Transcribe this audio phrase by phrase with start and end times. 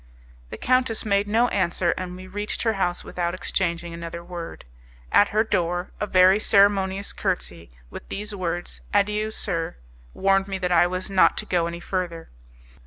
[0.49, 4.65] The countess made no answer, and we reached her house without exchanging another word.
[5.11, 9.75] At her door a very ceremonious curtesy, with these words, "Adieu, sir!"
[10.15, 12.29] warned me that I was not to go any further.